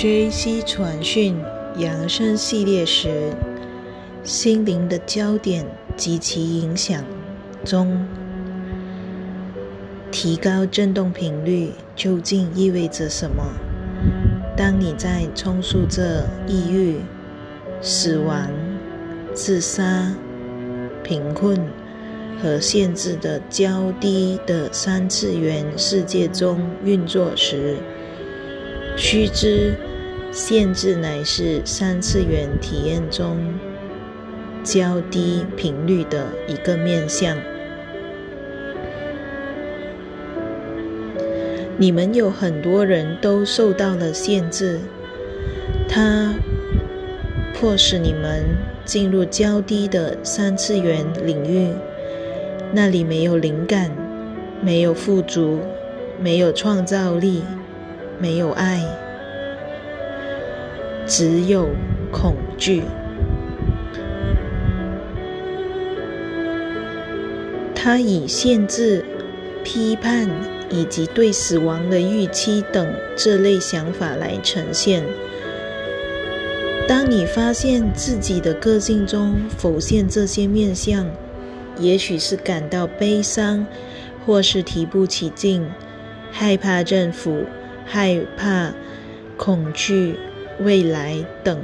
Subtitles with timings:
[0.00, 0.62] J.C.
[0.62, 1.34] 传讯
[1.78, 3.32] 养生系列时，
[4.22, 5.66] 心灵的焦点
[5.96, 7.02] 及其影响
[7.64, 8.06] 中，
[10.12, 13.42] 提高振动频率究竟意味着什么？
[14.56, 17.00] 当你在重塑着抑郁、
[17.82, 18.48] 死亡、
[19.34, 20.14] 自杀、
[21.02, 21.58] 贫困
[22.40, 27.78] 和限制的较低的三次元世界中运作时，
[28.96, 29.74] 须知。
[30.30, 33.36] 限制乃是三次元体验中
[34.62, 37.36] 较低频率的一个面向。
[41.78, 44.80] 你们有很多人都受到了限制，
[45.88, 46.34] 它
[47.54, 48.44] 迫使你们
[48.84, 51.72] 进入较低的三次元领域，
[52.72, 53.90] 那里没有灵感，
[54.60, 55.60] 没有富足，
[56.20, 57.42] 没有创造力，
[58.18, 58.82] 没有爱。
[61.08, 61.70] 只有
[62.12, 62.82] 恐惧，
[67.74, 69.02] 它以限制、
[69.64, 70.28] 批判
[70.68, 75.02] 以及对死亡的预期等这类想法来呈现。
[76.86, 81.06] 当你发现自己的个性中浮现这些面相，
[81.78, 83.66] 也许是感到悲伤，
[84.26, 85.66] 或是提不起劲，
[86.30, 87.44] 害怕政府，
[87.86, 88.74] 害怕
[89.38, 90.16] 恐惧。
[90.60, 91.58] 未来等，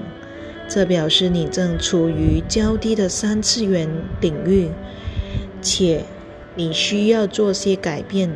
[0.69, 3.89] 这表示你正处于较低的三次元
[4.21, 4.71] 领域，
[5.61, 6.05] 且
[6.55, 8.31] 你需要做些改变。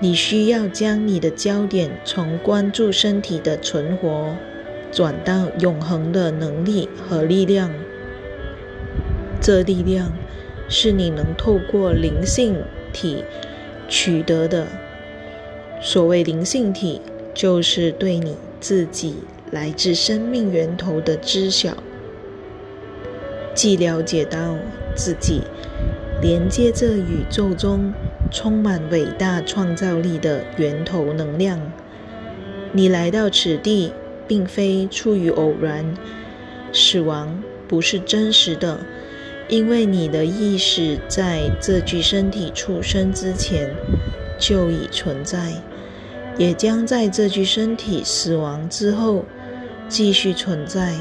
[0.00, 4.36] 你需要将你的焦点从关注身体的存活，
[4.92, 7.68] 转到永恒的能力和力量。
[9.40, 10.12] 这力量
[10.68, 12.56] 是你能透过灵性
[12.92, 13.24] 体
[13.88, 14.68] 取得的。
[15.80, 17.00] 所谓灵性体，
[17.34, 19.16] 就是对你自己。
[19.50, 21.74] 来自生命源头的知晓，
[23.54, 24.56] 既了解到
[24.94, 25.40] 自己
[26.20, 27.92] 连接着宇宙中
[28.30, 31.58] 充满伟大创造力的源头能量。
[32.72, 33.92] 你来到此地，
[34.26, 35.94] 并非出于偶然。
[36.70, 38.78] 死亡不是真实的，
[39.48, 43.74] 因为你的意识在这具身体出生之前
[44.38, 45.54] 就已存在，
[46.36, 49.24] 也将在这具身体死亡之后。
[49.88, 50.96] 继续存在，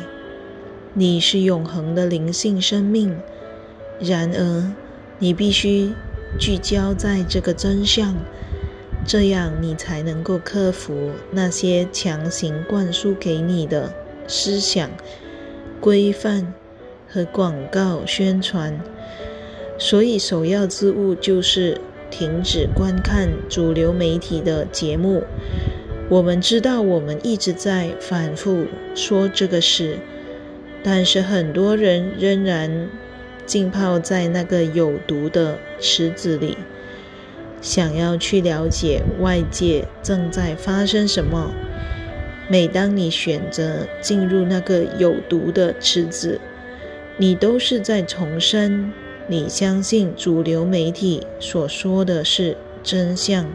[0.94, 3.20] 你是永恒的灵性生命。
[4.00, 4.72] 然而，
[5.20, 5.92] 你必须
[6.40, 8.16] 聚焦在这个真相，
[9.06, 13.94] 这样你才能够克服那些强行灌输给你的
[14.26, 14.90] 思想、
[15.82, 16.54] 规范
[17.10, 18.80] 和广告宣传。
[19.78, 25.24] 所以，首要之务就是停止观看主流媒体的节目。
[26.10, 29.98] 我们知道，我们一直在反复说这个事，
[30.82, 32.90] 但是很多人仍然
[33.46, 36.58] 浸泡在那个有毒的池子里，
[37.62, 41.52] 想要去了解外界正在发生什么。
[42.50, 46.40] 每当你选择进入那个有毒的池子，
[47.18, 48.94] 你都是在重申
[49.28, 53.46] 你相信主流媒体所说的是真相。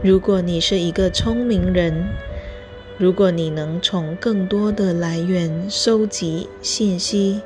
[0.00, 2.06] 如果你是一个聪明人，
[2.98, 7.40] 如果你能从更多的来源收集信息，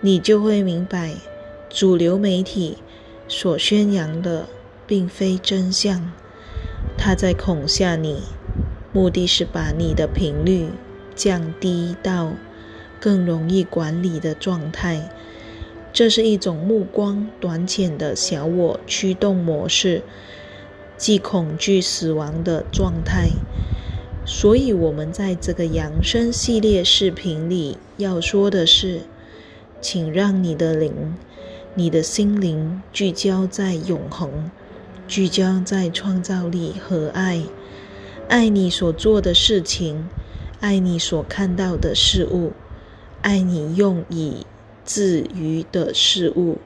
[0.00, 1.16] 你就会明白，
[1.68, 2.78] 主流媒体
[3.28, 4.46] 所宣扬的
[4.86, 6.10] 并非真相。
[6.96, 8.22] 他在恐吓你，
[8.94, 10.70] 目的是把你的频率
[11.14, 12.32] 降低到
[12.98, 15.10] 更容易管理的状态。
[15.92, 20.02] 这是一种目光短浅的小我驱动模式。
[20.98, 23.28] 即恐惧死亡的状态，
[24.24, 29.02] 所以我们在这个养生系列视频里要说的是，
[29.80, 31.14] 请让你的灵、
[31.74, 34.50] 你的心灵聚焦在永恒，
[35.06, 37.42] 聚焦在创造力和爱，
[38.28, 40.08] 爱你所做的事情，
[40.60, 42.52] 爱你所看到的事物，
[43.20, 44.46] 爱你用以
[44.84, 46.58] 至于的事物。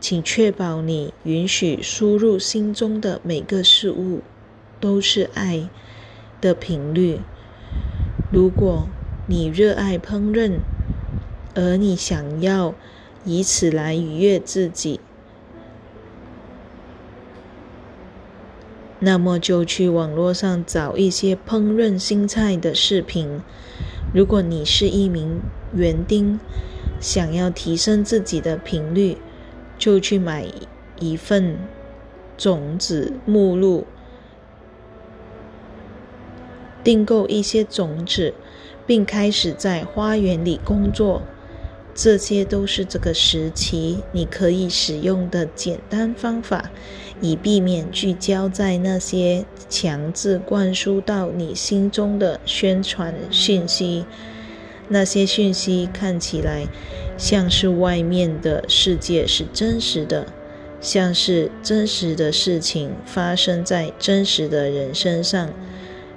[0.00, 4.22] 请确保你允许输入心中的每个事物
[4.80, 5.68] 都是爱
[6.40, 7.20] 的频率。
[8.32, 8.88] 如果
[9.26, 10.60] 你热爱烹饪，
[11.54, 12.74] 而你想要
[13.24, 15.00] 以此来愉悦自己，
[18.98, 23.40] 那么就去网络上找一些烹饪新菜的视频。
[24.14, 25.40] 如果你是一名
[25.74, 26.40] 园丁，
[26.98, 29.18] 想要提升自己的频率。
[29.80, 30.46] 就去买
[31.00, 31.56] 一份
[32.36, 33.86] 种子目录，
[36.84, 38.34] 订购一些种子，
[38.86, 41.22] 并开始在花园里工作。
[41.92, 46.70] 这些都是这个时期你可以使用的简单方法，
[47.20, 54.04] 以避免聚焦在那些强制灌输到你心中的宣传信息。
[54.92, 56.66] 那些讯息看起来
[57.16, 60.26] 像是外面的世界是真实的，
[60.80, 65.50] 像是真实的事情发生在真实的人身上。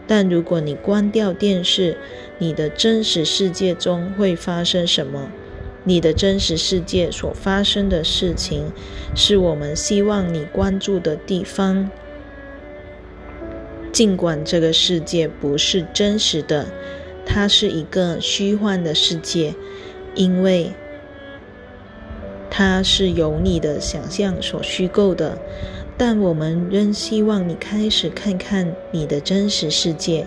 [0.08, 1.96] 但如果你关掉电视，
[2.40, 5.32] 你的真实世界中会发生什么？
[5.86, 8.72] 你的真实世界所发生的事情，
[9.14, 11.90] 是我们希望你关注的地方。
[13.92, 16.66] 尽管这个世界不是真实的，
[17.26, 19.54] 它是一个虚幻的世界，
[20.16, 20.72] 因为
[22.50, 25.38] 它是由你的想象所虚构的。
[25.98, 30.26] 但我们仍希望你开始看看你的真实世界。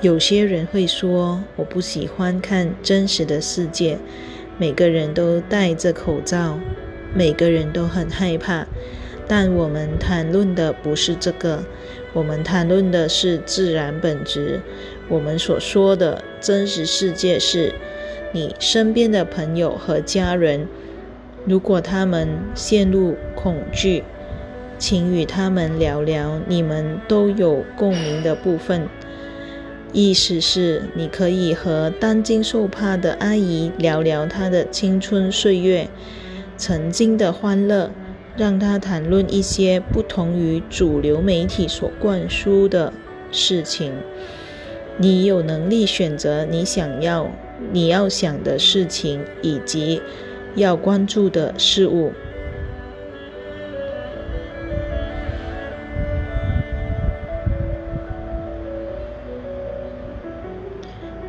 [0.00, 3.98] 有些人会说：“我不喜欢看真实的世界。”
[4.58, 6.58] 每个人都戴着口罩，
[7.14, 8.66] 每个人都很害怕。
[9.28, 11.64] 但我们谈论的不是这个，
[12.12, 14.60] 我们谈论的是自然本质。
[15.08, 17.72] 我们所说的真实世界是
[18.32, 20.66] 你身边的朋友和家人。
[21.44, 24.04] 如果他们陷入恐惧，
[24.78, 28.88] 请与他们聊聊你们都有共鸣的部分。
[29.92, 35.88] 意思是，你可以和担惊受怕的阿姨聊聊她的青春岁月、
[36.56, 37.90] 曾经的欢乐，
[38.40, 42.90] 让他谈论一些不同于主流媒体所灌输的
[43.30, 43.92] 事情。
[44.96, 47.30] 你有能力选择你想要、
[47.70, 50.00] 你要想的事情以及
[50.54, 52.12] 要关注的事物。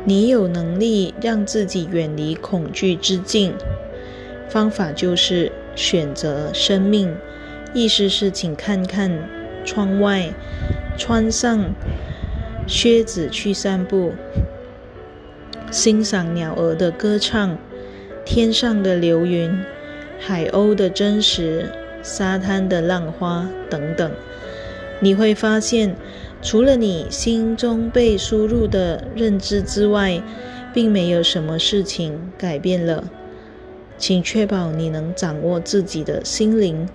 [0.06, 3.52] 你有能力让自己远离恐惧之境，
[4.48, 7.14] 方法就是选择生命。
[7.74, 9.10] 意思是，请看看
[9.64, 10.32] 窗外，
[10.96, 11.74] 穿上
[12.66, 14.12] 靴子去散步，
[15.70, 17.56] 欣赏鸟儿的歌唱，
[18.24, 19.50] 天上的流云，
[20.18, 21.70] 海鸥的真实，
[22.02, 24.10] 沙滩的浪花等等。
[25.00, 25.96] 你会发现。
[26.44, 30.20] 除了你心中被输入的认知之外，
[30.74, 33.04] 并没有什么事情改变了。
[33.98, 36.88] 请确保你能掌握自己的心灵。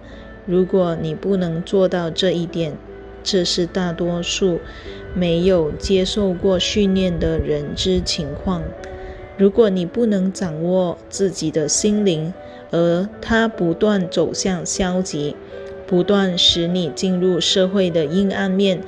[0.46, 2.74] 如果你不能做到这一点，
[3.24, 4.60] 这是大多数
[5.14, 8.64] 没有接受过训练的人之情况。
[9.38, 12.34] 如果你不能掌握自己的心灵，
[12.72, 15.36] 而它不断走向消极，
[15.86, 18.82] 不断使你进入社会的阴暗面。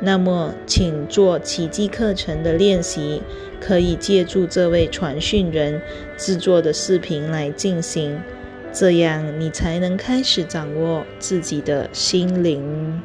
[0.00, 3.20] 那么，请做奇迹课程的练习，
[3.60, 5.80] 可以借助这位传讯人
[6.16, 8.20] 制作的视频来进行，
[8.72, 13.02] 这样你才能开始掌握自己的心灵。